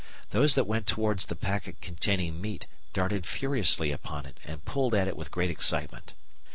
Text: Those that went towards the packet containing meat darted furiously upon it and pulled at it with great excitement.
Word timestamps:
Those 0.31 0.55
that 0.55 0.63
went 0.65 0.87
towards 0.87 1.27
the 1.27 1.35
packet 1.35 1.79
containing 1.79 2.41
meat 2.41 2.65
darted 2.91 3.27
furiously 3.27 3.91
upon 3.91 4.25
it 4.25 4.39
and 4.43 4.65
pulled 4.65 4.95
at 4.95 5.07
it 5.07 5.15
with 5.15 5.29
great 5.29 5.51
excitement. 5.51 6.15